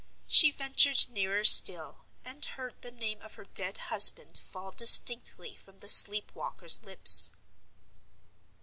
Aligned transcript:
She 0.25 0.49
ventured 0.49 1.09
nearer 1.11 1.43
still, 1.43 2.05
and 2.25 2.43
heard 2.43 2.81
the 2.81 2.89
name 2.91 3.21
of 3.21 3.35
her 3.35 3.45
dead 3.45 3.77
husband 3.93 4.39
fall 4.41 4.71
distinctly 4.71 5.57
from 5.57 5.77
the 5.77 5.87
sleep 5.89 6.31
walker's 6.33 6.81
lips. 6.83 7.31